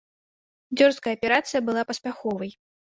[0.81, 2.51] Дзёрзкая аперацыя была паспяховай.